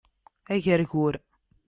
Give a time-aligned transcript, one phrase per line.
[0.55, 1.21] Agergur